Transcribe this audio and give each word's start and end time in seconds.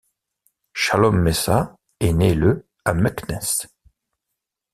Chalom 0.73 1.21
Messas 1.21 1.75
est 1.99 2.13
né 2.13 2.33
le 2.33 2.65
à 2.85 2.95
Meknès. 2.95 3.67